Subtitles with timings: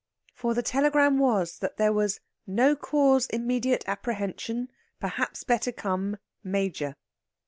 [0.33, 6.95] For the telegram was that there was "no cause immediate apprehension; perhaps better come Major."